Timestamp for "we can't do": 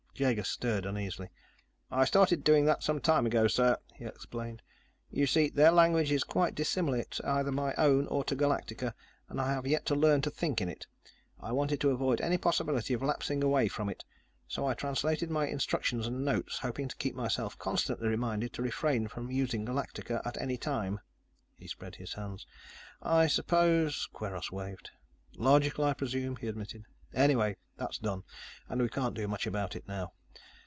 28.81-29.27